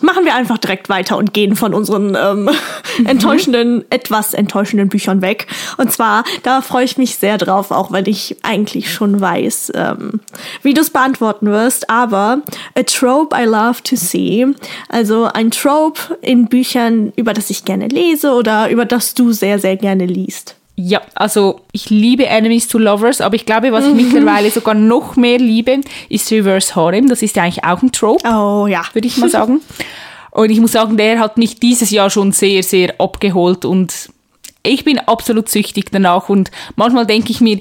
[0.03, 2.51] machen wir einfach direkt weiter und gehen von unseren ähm,
[3.05, 5.47] enttäuschenden, etwas enttäuschenden Büchern weg.
[5.77, 10.21] Und zwar, da freue ich mich sehr drauf, auch wenn ich eigentlich schon weiß, ähm,
[10.63, 11.91] wie du es beantworten wirst.
[11.91, 12.43] Aber
[12.77, 14.47] A Trope I Love to See,
[14.89, 19.59] also ein Trope in Büchern, über das ich gerne lese oder über das du sehr,
[19.59, 20.57] sehr gerne liest.
[20.75, 25.17] Ja, also ich liebe Enemies to Lovers, aber ich glaube, was ich mittlerweile sogar noch
[25.17, 27.09] mehr liebe, ist Reverse Harem.
[27.09, 28.83] Das ist ja eigentlich auch ein Trope, Oh ja.
[28.93, 29.61] würde ich mal sagen.
[30.31, 34.09] Und ich muss sagen, der hat mich dieses Jahr schon sehr, sehr abgeholt und
[34.63, 37.59] ich bin absolut süchtig danach und manchmal denke ich mir,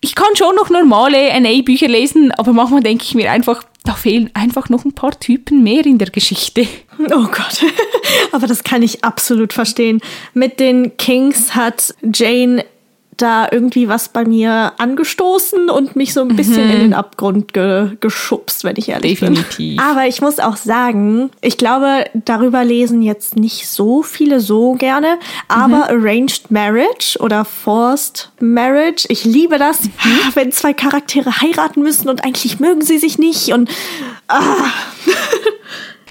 [0.00, 4.28] ich kann schon noch normale NA-Bücher lesen, aber manchmal denke ich mir einfach, da fehlen
[4.34, 6.66] einfach noch ein paar Typen mehr in der Geschichte.
[6.98, 7.64] Oh Gott.
[8.32, 10.02] Aber das kann ich absolut verstehen.
[10.34, 12.66] Mit den Kings hat Jane
[13.22, 17.96] da irgendwie was bei mir angestoßen und mich so ein bisschen in den Abgrund ge
[18.00, 19.76] geschubst, wenn ich ehrlich Definitiv.
[19.76, 19.80] bin.
[19.80, 25.18] Aber ich muss auch sagen, ich glaube, darüber lesen jetzt nicht so viele so gerne,
[25.48, 29.80] aber Arranged Marriage oder Forced Marriage, ich liebe das,
[30.34, 33.70] wenn zwei Charaktere heiraten müssen und eigentlich mögen sie sich nicht und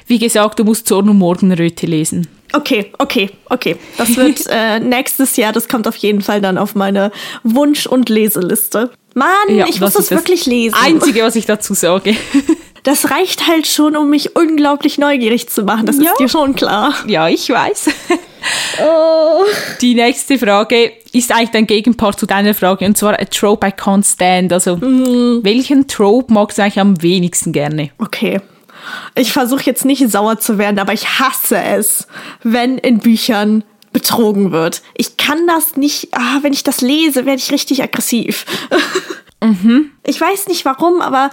[0.08, 2.28] Wie gesagt, du musst Zorn und Morgenröte lesen.
[2.54, 3.76] Okay, okay, okay.
[3.98, 7.12] Das wird äh, nächstes Jahr, das kommt auf jeden Fall dann auf meine
[7.44, 8.92] Wunsch- und Leseliste.
[9.14, 10.76] Mann, ich muss das, ist wirklich lesen.
[10.82, 12.16] Einzige, was ich dazu sage.
[12.84, 15.86] Das reicht halt schon, um mich unglaublich neugierig zu machen.
[15.88, 16.12] Das Ja.
[16.12, 16.94] ist dir schon klar.
[17.06, 17.90] ja, ich weiß.
[18.82, 19.44] Oh.
[19.82, 23.72] Die nächste Frage ist eigentlich ein Gegenpart zu deiner Frage und zwar a trope I
[23.72, 24.54] can't stand.
[24.54, 27.90] Also, welchen Trope magst du eigentlich am wenigsten gerne?
[27.98, 28.40] Okay.
[29.16, 32.08] Ich versuche jetzt nicht sauer zu werden, aber ich hasse es,
[32.44, 34.82] wenn in Büchern betrogen wird.
[34.96, 38.46] Ich kann das nicht, ah, wenn ich das lese, werde ich richtig aggressiv.
[40.04, 41.30] Ich weiß nicht warum, aber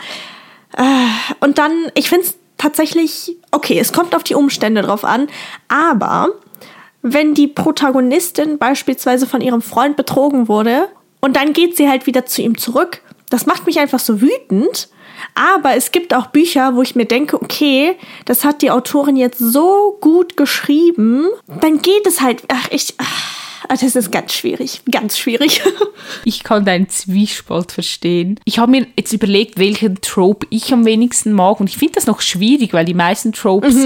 [0.76, 5.28] äh, und dann, ich finde es tatsächlich, okay, es kommt auf die Umstände drauf an,
[5.68, 6.28] aber
[7.02, 10.88] wenn die Protagonistin beispielsweise von ihrem Freund betrogen wurde
[11.20, 14.88] und dann geht sie halt wieder zu ihm zurück, das macht mich einfach so wütend.
[15.34, 19.38] Aber es gibt auch Bücher, wo ich mir denke, okay, das hat die Autorin jetzt
[19.38, 21.28] so gut geschrieben,
[21.60, 25.62] dann geht es halt, ach, ich, ach, das ist ganz schwierig, ganz schwierig.
[26.24, 28.38] Ich kann deinen Zwiespalt verstehen.
[28.44, 32.06] Ich habe mir jetzt überlegt, welchen Trope ich am wenigsten mag und ich finde das
[32.06, 33.76] noch schwierig, weil die meisten Tropes,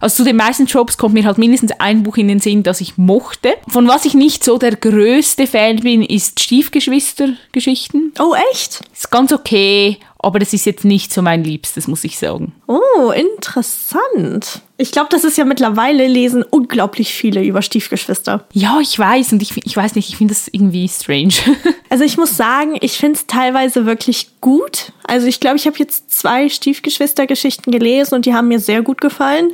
[0.00, 2.80] also zu den meisten Tropes kommt mir halt mindestens ein Buch in den Sinn, das
[2.80, 3.54] ich mochte.
[3.68, 8.12] Von was ich nicht so der größte Fan bin, ist Stiefgeschwister-Geschichten.
[8.18, 8.80] oh, echt?
[8.92, 12.52] Ist ganz okay, aber das ist jetzt nicht so mein Liebstes, muss ich sagen.
[12.66, 14.60] Oh, interessant.
[14.76, 18.44] Ich glaube, das ist ja mittlerweile lesen unglaublich viele über Stiefgeschwister.
[18.52, 21.34] Ja, ich weiß und ich, ich weiß nicht, ich finde das irgendwie strange.
[21.90, 24.90] Also ich muss sagen, ich finde es teilweise wirklich gut.
[25.06, 29.00] Also ich glaube, ich habe jetzt zwei Stiefgeschwistergeschichten gelesen und die haben mir sehr gut
[29.00, 29.52] gefallen.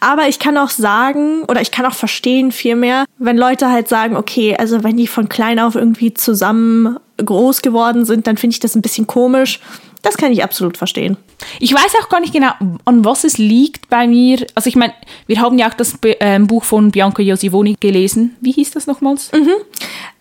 [0.00, 4.16] Aber ich kann auch sagen, oder ich kann auch verstehen vielmehr, wenn Leute halt sagen,
[4.16, 8.60] okay, also wenn die von klein auf irgendwie zusammen groß geworden sind, dann finde ich
[8.60, 9.60] das ein bisschen komisch.
[10.02, 11.16] Das kann ich absolut verstehen.
[11.60, 12.50] Ich weiß auch gar nicht genau,
[12.84, 14.44] an was es liegt bei mir.
[14.56, 14.92] Also ich meine,
[15.28, 18.36] wir haben ja auch das Be- ähm, Buch von Bianca Josivoni gelesen.
[18.40, 19.30] Wie hieß das nochmals?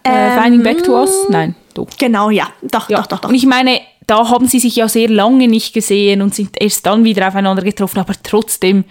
[0.03, 1.11] Äh, Finding Back to Us?
[1.29, 1.87] Nein, doch.
[1.97, 2.47] Genau, ja.
[2.61, 2.99] Doch, Ja.
[2.99, 3.29] doch, doch, doch.
[3.29, 6.85] Und ich meine, da haben sie sich ja sehr lange nicht gesehen und sind erst
[6.85, 8.83] dann wieder aufeinander getroffen, aber trotzdem,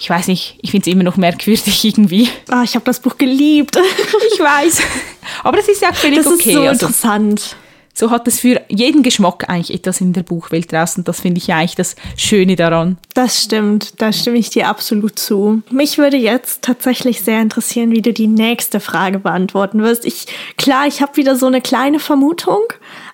[0.00, 2.28] ich weiß nicht, ich finde es immer noch merkwürdig irgendwie.
[2.48, 3.76] Ah, ich habe das Buch geliebt.
[4.32, 4.80] Ich weiß.
[5.44, 6.52] Aber das ist ja auch völlig Das ist okay.
[6.54, 7.56] so also, interessant.
[7.98, 11.02] So hat es für jeden Geschmack eigentlich etwas in der Buchwelt draußen.
[11.02, 12.96] Das finde ich ja eigentlich das Schöne daran.
[13.14, 15.62] Das stimmt, da stimme ich dir absolut zu.
[15.68, 20.04] Mich würde jetzt tatsächlich sehr interessieren, wie du die nächste Frage beantworten wirst.
[20.04, 22.60] Ich, klar, ich habe wieder so eine kleine Vermutung,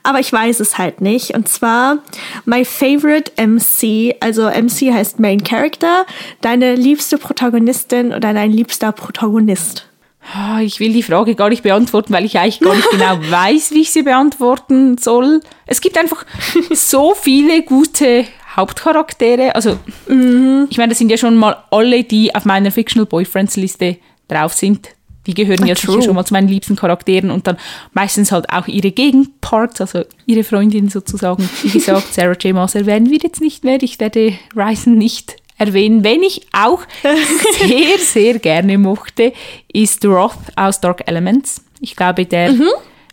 [0.03, 1.31] aber ich weiß es halt nicht.
[1.31, 2.01] Und zwar
[2.44, 6.05] my favorite MC, also MC heißt Main Character,
[6.42, 9.87] deine liebste Protagonistin oder dein liebster Protagonist.
[10.33, 13.73] Ah, Ich will die Frage gar nicht beantworten, weil ich eigentlich gar nicht genau weiß,
[13.73, 15.41] wie ich sie beantworten soll.
[15.67, 16.25] Es gibt einfach
[16.73, 18.25] so viele gute
[18.57, 19.55] Hauptcharaktere.
[19.55, 23.99] Also, ich meine, das sind ja schon mal alle, die auf meiner Fictional Boyfriends Liste
[24.29, 24.91] drauf sind.
[25.27, 25.95] Die gehören ja true.
[25.97, 27.57] sicher schon mal zu meinen liebsten Charakteren und dann
[27.95, 31.49] meistens halt auch ihre Gegenparts, also ihre Freundin sozusagen.
[31.63, 32.55] Wie gesagt, Sarah J.
[32.55, 33.83] Maas erwähnen wir jetzt nicht mehr.
[33.83, 36.05] Ich werde Ryzen nicht erwähnen.
[36.05, 36.81] Wenn ich auch
[37.59, 39.33] sehr, sehr gerne mochte,
[39.72, 41.62] ist Roth aus Dark Elements.
[41.81, 42.55] Ich glaube, der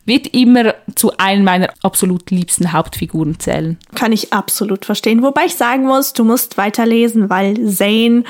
[0.05, 3.77] wird immer zu einem meiner absolut liebsten Hauptfiguren zählen.
[3.95, 5.21] Kann ich absolut verstehen.
[5.21, 8.23] Wobei ich sagen muss, du musst weiterlesen, weil Zane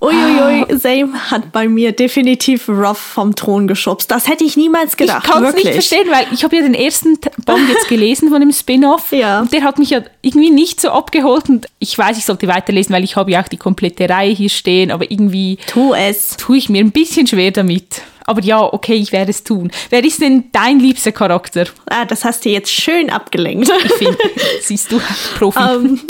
[0.00, 0.78] Uiuiui, ah.
[0.78, 4.10] Zane hat bei mir definitiv Ruff vom Thron geschubst.
[4.10, 5.24] Das hätte ich niemals gedacht.
[5.24, 8.40] Ich kann es nicht verstehen, weil ich habe ja den ersten Band jetzt gelesen von
[8.40, 9.12] dem Spin-off.
[9.12, 9.40] Ja.
[9.40, 11.48] Und der hat mich ja irgendwie nicht so abgeholt.
[11.48, 14.50] Und ich weiß, ich sollte weiterlesen, weil ich habe ja auch die komplette Reihe hier
[14.50, 14.90] stehen.
[14.90, 16.36] Aber irgendwie tu es.
[16.36, 18.02] tue ich mir ein bisschen schwer damit.
[18.26, 19.70] Aber ja, okay, ich werde es tun.
[19.90, 21.66] Wer ist denn dein liebster Charakter?
[21.86, 23.70] Ah, das hast du jetzt schön abgelenkt.
[23.84, 24.18] Ich finde,
[24.62, 25.00] siehst du,
[25.38, 25.58] Profi.
[25.58, 26.00] Um.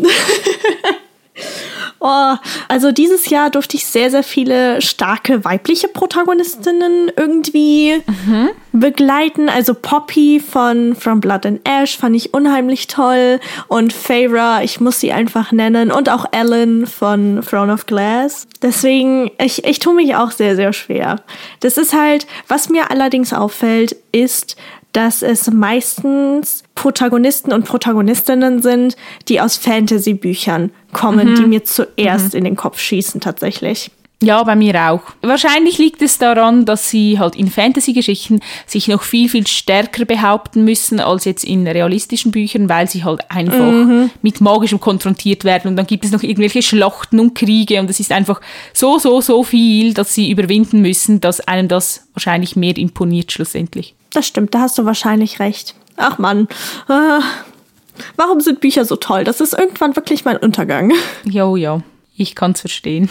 [2.06, 2.36] Oh,
[2.68, 8.50] also dieses Jahr durfte ich sehr, sehr viele starke weibliche Protagonistinnen irgendwie mhm.
[8.72, 9.48] begleiten.
[9.48, 13.40] Also Poppy von From Blood and Ash fand ich unheimlich toll.
[13.68, 15.90] Und Feyre, ich muss sie einfach nennen.
[15.90, 18.48] Und auch Ellen von Throne of Glass.
[18.60, 21.22] Deswegen, ich, ich tue mich auch sehr, sehr schwer.
[21.60, 24.56] Das ist halt, was mir allerdings auffällt, ist,
[24.94, 28.96] dass es meistens Protagonisten und Protagonistinnen sind,
[29.28, 31.34] die aus Fantasy-Büchern kommen, mhm.
[31.34, 32.38] die mir zuerst mhm.
[32.38, 33.90] in den Kopf schießen tatsächlich.
[34.22, 35.02] Ja, bei mir auch.
[35.20, 40.64] Wahrscheinlich liegt es daran, dass sie halt in Fantasy-Geschichten sich noch viel, viel stärker behaupten
[40.64, 44.10] müssen als jetzt in realistischen Büchern, weil sie halt einfach mhm.
[44.22, 48.00] mit Magischem konfrontiert werden und dann gibt es noch irgendwelche Schlachten und Kriege und es
[48.00, 48.40] ist einfach
[48.72, 53.94] so, so, so viel, dass sie überwinden müssen, dass einem das wahrscheinlich mehr imponiert schlussendlich.
[54.14, 55.74] Das stimmt, da hast du wahrscheinlich recht.
[55.96, 56.48] Ach Mann,
[56.88, 57.20] äh,
[58.16, 59.24] warum sind Bücher so toll?
[59.24, 60.92] Das ist irgendwann wirklich mein Untergang.
[61.24, 61.82] Jo, jo,
[62.16, 63.10] ich kann's verstehen.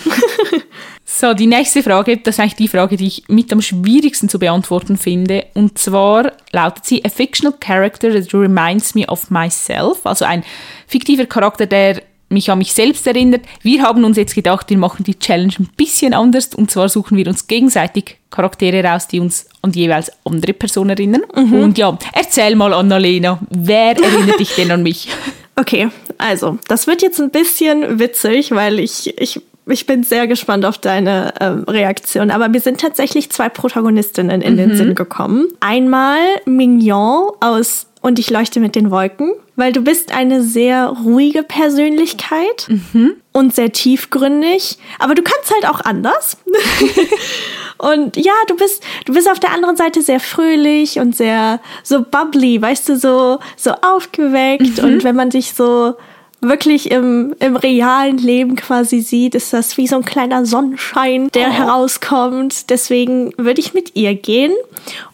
[1.05, 4.39] so, die nächste Frage, das ist eigentlich die Frage, die ich mit am schwierigsten zu
[4.39, 5.45] beantworten finde.
[5.55, 10.05] Und zwar lautet sie, a fictional character that reminds me of myself.
[10.05, 10.43] Also ein
[10.87, 12.01] fiktiver Charakter, der
[12.33, 13.45] mich an mich selbst erinnert.
[13.61, 17.17] Wir haben uns jetzt gedacht, wir machen die Challenge ein bisschen anders und zwar suchen
[17.17, 21.21] wir uns gegenseitig Charaktere raus, die uns an die jeweils andere Person erinnern.
[21.35, 21.53] Mhm.
[21.53, 25.07] Und ja, erzähl mal, Annalena, wer erinnert dich denn an mich?
[25.55, 30.65] Okay, also, das wird jetzt ein bisschen witzig, weil ich, ich ich bin sehr gespannt
[30.65, 32.31] auf deine ähm, Reaktion.
[32.31, 34.57] Aber mir sind tatsächlich zwei Protagonistinnen in mhm.
[34.57, 35.47] den Sinn gekommen.
[35.59, 41.43] Einmal Mignon aus Und ich leuchte mit den Wolken, weil du bist eine sehr ruhige
[41.43, 43.15] Persönlichkeit mhm.
[43.31, 44.77] und sehr tiefgründig.
[44.99, 46.37] Aber du kannst halt auch anders.
[47.77, 52.03] und ja, du bist, du bist auf der anderen Seite sehr fröhlich und sehr so
[52.03, 54.81] bubbly, weißt du, so, so aufgeweckt.
[54.81, 54.83] Mhm.
[54.83, 55.95] Und wenn man dich so
[56.43, 61.47] wirklich im, im realen Leben quasi sieht, ist das wie so ein kleiner Sonnenschein, der
[61.47, 61.51] oh.
[61.51, 62.69] herauskommt.
[62.69, 64.53] Deswegen würde ich mit ihr gehen.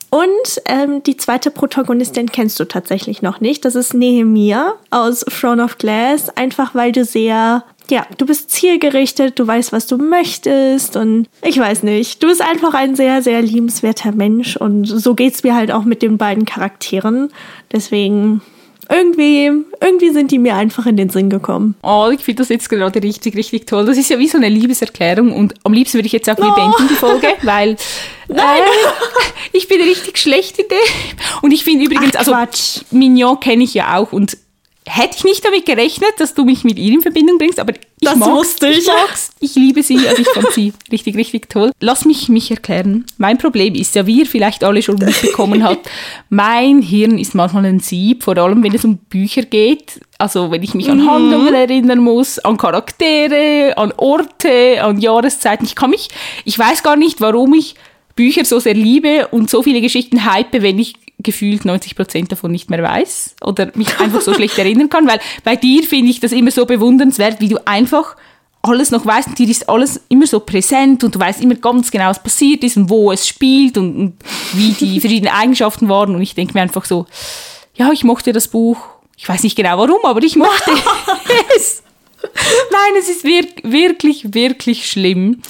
[0.09, 3.63] Und ähm, die zweite Protagonistin kennst du tatsächlich noch nicht.
[3.63, 6.29] Das ist Nehemia aus Throne of Glass.
[6.35, 11.59] Einfach weil du sehr, ja, du bist zielgerichtet, du weißt, was du möchtest und ich
[11.59, 12.23] weiß nicht.
[12.23, 16.01] Du bist einfach ein sehr, sehr liebenswerter Mensch und so geht's mir halt auch mit
[16.01, 17.29] den beiden Charakteren.
[17.71, 18.41] Deswegen
[18.89, 21.75] irgendwie, irgendwie sind die mir einfach in den Sinn gekommen.
[21.83, 23.85] Oh, ich finde das jetzt gerade richtig, richtig toll.
[23.85, 26.87] Das ist ja wie so eine Liebeserklärung und am liebsten würde ich jetzt auch beenden,
[26.89, 27.77] die Folge, weil
[28.27, 28.61] Nein.
[28.61, 30.77] Äh, ich bin richtig schlecht in dem.
[31.41, 34.37] Und ich finde übrigens, Ach, also Mignon kenne ich ja auch und
[34.89, 37.79] hätte ich nicht damit gerechnet, dass du mich mit ihr in Verbindung bringst, aber ich
[38.01, 38.79] das mag's, wusste ich.
[38.79, 39.31] Ich mag's.
[39.39, 41.71] Ich liebe sie, also ich fand sie richtig, richtig toll.
[41.79, 43.05] Lass mich mich erklären.
[43.17, 45.89] Mein Problem ist ja, wie ihr vielleicht alle schon mitbekommen habt,
[46.29, 50.01] mein Hirn ist manchmal ein Sieb, vor allem wenn es um Bücher geht.
[50.17, 51.09] Also wenn ich mich an mhm.
[51.11, 55.65] Handlungen erinnern muss, an Charaktere, an Orte, an Jahreszeiten.
[55.65, 56.09] Ich kann mich,
[56.45, 57.75] ich weiß gar nicht, warum ich
[58.15, 62.51] Bücher so sehr liebe und so viele Geschichten hype, wenn ich gefühlt 90 Prozent davon
[62.51, 66.19] nicht mehr weiß oder mich einfach so schlecht erinnern kann, weil bei dir finde ich
[66.19, 68.15] das immer so bewundernswert, wie du einfach
[68.61, 72.09] alles noch weißt, dir ist alles immer so präsent und du weißt immer ganz genau,
[72.09, 74.13] was passiert ist und wo es spielt und, und
[74.53, 77.05] wie die verschiedenen Eigenschaften waren und ich denke mir einfach so,
[77.75, 78.77] ja, ich mochte das Buch,
[79.17, 80.71] ich weiß nicht genau warum, aber ich mochte
[81.55, 81.83] es.
[82.21, 85.41] Nein, es ist wirklich, wirklich schlimm.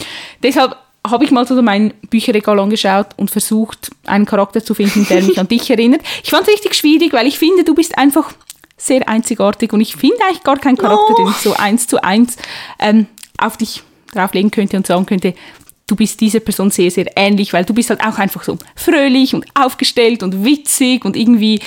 [0.44, 0.76] Deshalb
[1.06, 5.40] habe ich mal so mein Bücherregal angeschaut und versucht, einen Charakter zu finden, der mich
[5.40, 6.02] an dich erinnert.
[6.24, 8.34] Ich fand es richtig schwierig, weil ich finde, du bist einfach
[8.78, 11.16] sehr einzigartig und ich finde eigentlich gar keinen Charakter, oh.
[11.16, 12.38] den ich so eins zu eins
[12.80, 13.08] ähm,
[13.38, 13.84] auf dich
[14.14, 15.34] drauflegen könnte und sagen könnte,
[15.88, 19.34] du bist dieser Person sehr, sehr ähnlich, weil du bist halt auch einfach so fröhlich
[19.34, 21.60] und aufgestellt und witzig und irgendwie,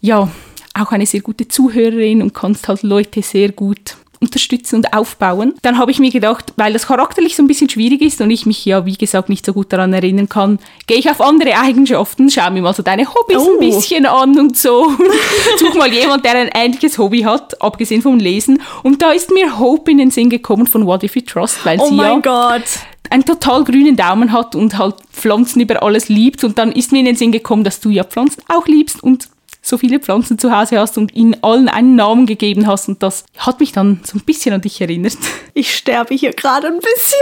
[0.00, 0.30] ja,
[0.74, 5.54] auch eine sehr gute Zuhörerin und kannst halt Leute sehr gut unterstützen und aufbauen.
[5.62, 8.46] Dann habe ich mir gedacht, weil das charakterlich so ein bisschen schwierig ist und ich
[8.46, 12.30] mich ja, wie gesagt, nicht so gut daran erinnern kann, gehe ich auf andere Eigenschaften,
[12.30, 13.52] schaue mir mal so deine Hobbys oh.
[13.52, 14.92] ein bisschen an und so.
[15.58, 18.62] Such mal jemand, der ein ähnliches Hobby hat, abgesehen vom Lesen.
[18.82, 21.78] Und da ist mir Hope in den Sinn gekommen von What If We Trust, weil
[21.80, 22.64] oh sie mein ja Gott
[23.10, 26.44] einen total grünen Daumen hat und halt Pflanzen über alles liebt.
[26.44, 29.28] Und dann ist mir in den Sinn gekommen, dass du ja Pflanzen auch liebst und
[29.66, 32.88] so viele Pflanzen zu Hause hast und ihnen allen einen Namen gegeben hast.
[32.88, 35.16] Und das hat mich dann so ein bisschen an dich erinnert.
[35.58, 37.18] Ich sterbe hier gerade ein bisschen.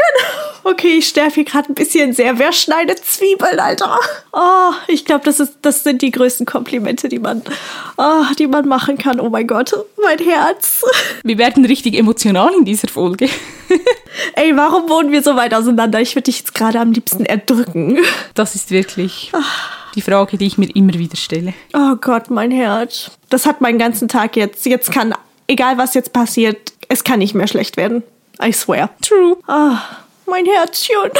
[0.64, 2.36] Okay, ich sterbe hier gerade ein bisschen sehr.
[2.40, 3.96] Wer schneidet Zwiebeln, Alter?
[4.32, 7.42] Oh, ich glaube, das, das sind die größten Komplimente, die man,
[7.96, 9.20] oh, die man machen kann.
[9.20, 10.84] Oh mein Gott, mein Herz.
[11.22, 13.28] Wir werden richtig emotional in dieser Folge.
[14.34, 16.00] Ey, warum wohnen wir so weit auseinander?
[16.00, 17.98] Ich würde dich jetzt gerade am liebsten erdrücken.
[18.34, 19.30] Das ist wirklich
[19.94, 21.54] die Frage, die ich mir immer wieder stelle.
[21.72, 23.10] Oh Gott, mein Herz.
[23.30, 24.66] Das hat meinen ganzen Tag jetzt.
[24.66, 25.14] Jetzt kann,
[25.46, 28.02] egal was jetzt passiert, es kann nicht mehr schlecht werden.
[28.42, 28.90] I swear.
[29.00, 29.36] True.
[29.46, 29.78] Ah,
[30.26, 31.10] mein Herzchen.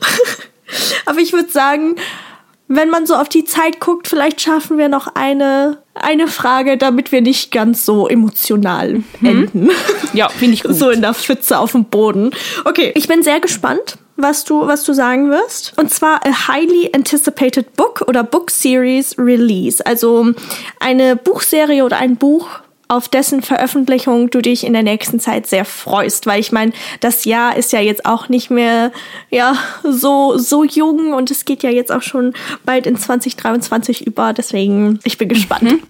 [1.06, 1.96] Aber ich würde sagen,
[2.68, 7.10] wenn man so auf die Zeit guckt, vielleicht schaffen wir noch eine, eine Frage, damit
[7.10, 9.70] wir nicht ganz so emotional enden.
[10.12, 10.76] Ja, finde ich gut.
[10.76, 12.30] So in der Pfütze auf dem Boden.
[12.64, 15.72] Okay, ich bin sehr gespannt, was du, was du sagen wirst.
[15.76, 19.84] Und zwar a highly anticipated book oder book series release.
[19.84, 20.32] Also
[20.78, 22.48] eine Buchserie oder ein Buch,
[22.90, 27.24] auf dessen Veröffentlichung du dich in der nächsten Zeit sehr freust, weil ich meine, das
[27.24, 28.90] Jahr ist ja jetzt auch nicht mehr
[29.30, 34.32] ja so so jung und es geht ja jetzt auch schon bald in 2023 über,
[34.32, 35.62] deswegen ich bin gespannt.
[35.62, 35.82] Mhm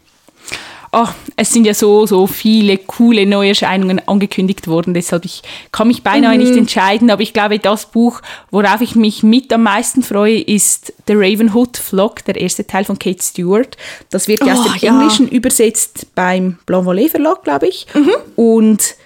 [0.93, 5.89] oh, es sind ja so, so viele coole neue Erscheinungen angekündigt worden, deshalb ich kann
[5.89, 6.43] mich beinahe mhm.
[6.43, 10.93] nicht entscheiden, aber ich glaube, das Buch, worauf ich mich mit am meisten freue, ist
[11.07, 13.77] The Ravenhood Flock, der erste Teil von Kate Stewart.
[14.11, 14.93] Das wird ja oh, aus dem ja.
[14.93, 17.87] Englischen übersetzt beim Blanc Volet Verlag, glaube ich.
[17.95, 18.13] Mhm.
[18.37, 18.97] Und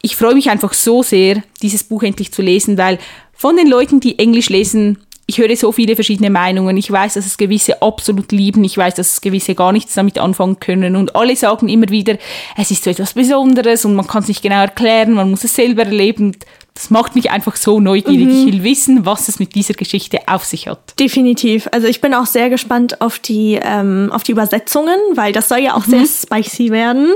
[0.00, 2.98] ich freue mich einfach so sehr, dieses Buch endlich zu lesen, weil
[3.32, 6.76] von den Leuten, die Englisch lesen, ich höre so viele verschiedene Meinungen.
[6.76, 8.64] Ich weiß, dass es gewisse absolut lieben.
[8.64, 10.96] Ich weiß, dass es gewisse gar nichts damit anfangen können.
[10.96, 12.18] Und alle sagen immer wieder,
[12.56, 15.54] es ist so etwas Besonderes und man kann es nicht genau erklären, man muss es
[15.54, 16.36] selber erleben.
[16.74, 18.26] Das macht mich einfach so neugierig.
[18.26, 18.30] Mhm.
[18.30, 20.98] Ich will wissen, was es mit dieser Geschichte auf sich hat.
[20.98, 21.68] Definitiv.
[21.70, 25.58] Also ich bin auch sehr gespannt auf die, ähm, auf die Übersetzungen, weil das soll
[25.58, 26.06] ja auch mhm.
[26.06, 27.12] sehr spicy werden.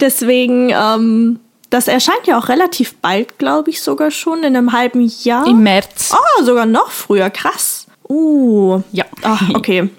[0.00, 1.38] Deswegen ähm,
[1.70, 5.46] das erscheint ja auch relativ bald, glaube ich, sogar schon, in einem halben Jahr.
[5.46, 6.14] Im März.
[6.14, 7.30] Oh, sogar noch früher.
[7.30, 7.86] Krass.
[8.08, 8.80] Uh.
[8.92, 9.04] Ja.
[9.22, 9.90] Ach, okay.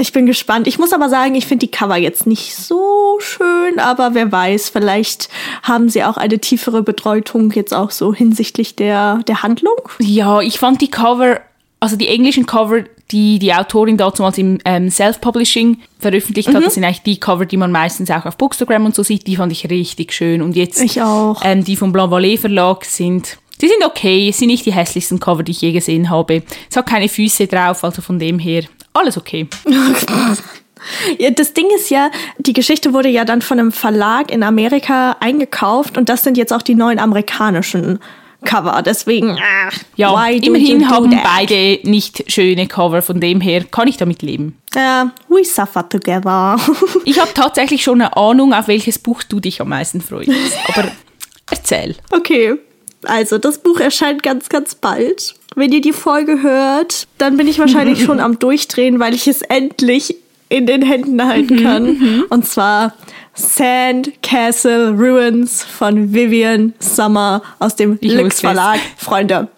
[0.00, 0.66] Ich bin gespannt.
[0.66, 4.70] Ich muss aber sagen, ich finde die Cover jetzt nicht so schön, aber wer weiß,
[4.70, 5.28] vielleicht
[5.62, 9.76] haben sie auch eine tiefere Bedeutung jetzt auch so hinsichtlich der, der Handlung.
[9.98, 11.40] Ja, ich fand die Cover,
[11.80, 16.56] also die englischen Cover, die die Autorin damals im ähm, Self-Publishing veröffentlicht mhm.
[16.56, 16.66] hat.
[16.66, 19.26] Das sind eigentlich die Cover, die man meistens auch auf Bookstagram und so sieht.
[19.26, 20.42] Die fand ich richtig schön.
[20.42, 20.78] Und jetzt.
[21.42, 25.20] Ähm, die vom Blanc Valet Verlag sind die sind okay, es sind nicht die hässlichsten
[25.20, 26.42] Cover, die ich je gesehen habe.
[26.70, 28.64] Es hat keine Füße drauf, also von dem her
[28.94, 29.46] alles okay.
[31.18, 35.14] Ja, das Ding ist ja, die Geschichte wurde ja dann von einem Verlag in Amerika
[35.20, 37.98] eingekauft und das sind jetzt auch die neuen amerikanischen
[38.44, 38.82] Cover.
[38.82, 44.22] Deswegen, ach, ja, immerhin haben beide nicht schöne Cover, von dem her kann ich damit
[44.22, 44.56] leben.
[44.74, 46.56] Uh, we suffer together.
[47.04, 50.30] ich habe tatsächlich schon eine Ahnung, auf welches Buch du dich am meisten freust.
[50.68, 50.90] Aber
[51.50, 51.96] erzähl.
[52.10, 52.54] Okay.
[53.04, 55.34] Also, das Buch erscheint ganz, ganz bald.
[55.54, 59.42] Wenn ihr die Folge hört, dann bin ich wahrscheinlich schon am Durchdrehen, weil ich es
[59.42, 60.16] endlich
[60.48, 61.84] in den Händen halten kann.
[61.84, 62.24] Mhm.
[62.28, 62.94] Und zwar
[63.34, 68.78] Sand Castle Ruins von Vivian Summer aus dem Lux Verlag.
[68.96, 69.48] Freunde.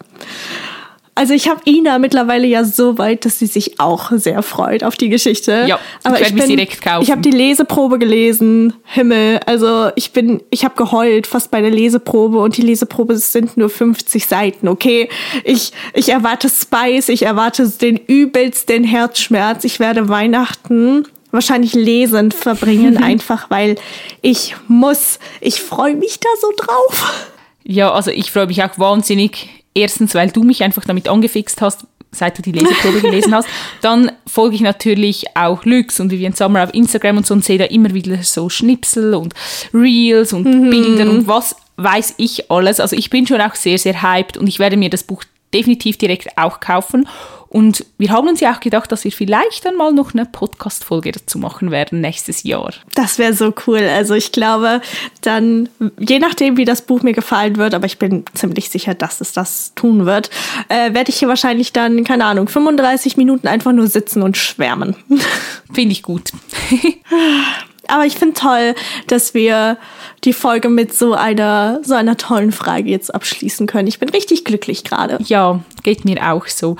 [1.15, 4.95] Also ich habe Ina mittlerweile ja so weit, dass sie sich auch sehr freut auf
[4.95, 5.65] die Geschichte.
[5.67, 7.03] Ja, aber ich, ich bin direkt kaufen.
[7.03, 8.73] Ich habe die Leseprobe gelesen.
[8.83, 13.57] Himmel, also ich bin ich habe geheult fast bei der Leseprobe und die Leseprobe sind
[13.57, 15.07] nur 50 Seiten, okay?
[15.43, 19.65] Ich ich erwarte Spice, ich erwarte den übelsten Herzschmerz.
[19.65, 23.75] Ich werde Weihnachten wahrscheinlich lesend verbringen, einfach weil
[24.21, 25.19] ich muss.
[25.41, 27.29] Ich freue mich da so drauf.
[27.63, 29.49] Ja, also ich freue mich auch wahnsinnig.
[29.75, 33.47] Erstens, weil du mich einfach damit angefixt hast, seit du die Leseprobe gelesen hast.
[33.81, 37.57] Dann folge ich natürlich auch Lux und Vivian Sommer auf Instagram und so und sehe
[37.57, 39.33] da immer wieder so Schnipsel und
[39.73, 40.69] Reels und mhm.
[40.69, 42.79] Bilder und was weiß ich alles.
[42.79, 45.97] Also ich bin schon auch sehr, sehr hyped und ich werde mir das Buch definitiv
[45.97, 47.07] direkt auch kaufen.
[47.53, 51.11] Und wir haben uns ja auch gedacht, dass wir vielleicht dann mal noch eine Podcast-Folge
[51.11, 52.73] dazu machen werden nächstes Jahr.
[52.95, 53.77] Das wäre so cool.
[53.77, 54.81] Also ich glaube,
[55.21, 59.21] dann, je nachdem, wie das Buch mir gefallen wird, aber ich bin ziemlich sicher, dass
[59.21, 60.31] es das tun wird,
[60.67, 64.95] äh, werde ich hier wahrscheinlich dann, keine Ahnung, 35 Minuten einfach nur sitzen und schwärmen.
[65.71, 66.31] Finde ich gut.
[67.93, 68.73] aber ich finde toll,
[69.05, 69.77] dass wir
[70.23, 73.87] die Folge mit so einer, so einer tollen Frage jetzt abschließen können.
[73.87, 75.19] Ich bin richtig glücklich gerade.
[75.23, 76.75] Ja, geht mir auch so.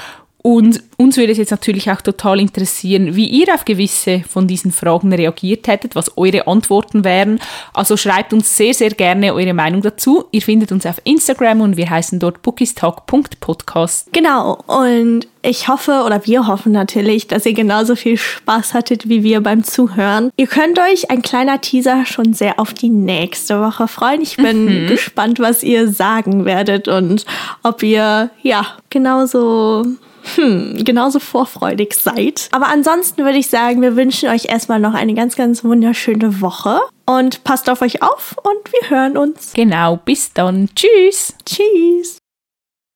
[0.46, 4.74] Und uns würde es jetzt natürlich auch total interessieren, wie ihr auf gewisse von diesen
[4.74, 7.40] Fragen reagiert hättet, was eure Antworten wären.
[7.74, 10.26] Also schreibt uns sehr, sehr gerne eure Meinung dazu.
[10.32, 14.12] Ihr findet uns auf Instagram und wir heißen dort bookistalk.podcast.
[14.12, 19.24] Genau, und ich hoffe oder wir hoffen natürlich, dass ihr genauso viel Spaß hattet wie
[19.24, 20.30] wir beim Zuhören.
[20.36, 24.22] Ihr könnt euch ein kleiner Teaser schon sehr auf die nächste Woche freuen.
[24.22, 24.88] Ich bin mhm.
[24.88, 27.26] gespannt, was ihr sagen werdet und
[27.64, 29.86] ob ihr ja genauso
[30.36, 32.50] hm, genauso vorfreudig seid.
[32.52, 36.80] Aber ansonsten würde ich sagen, wir wünschen euch erstmal noch eine ganz, ganz wunderschöne Woche
[37.06, 39.54] und passt auf euch auf und wir hören uns.
[39.54, 40.70] Genau, bis dann.
[40.76, 41.36] Tschüss.
[41.46, 42.23] Tschüss.